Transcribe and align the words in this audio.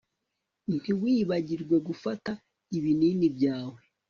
Ntiwibagirwe 0.77 1.75
gufata 1.87 2.31
ibinini 2.77 3.27
byawe 3.35 3.79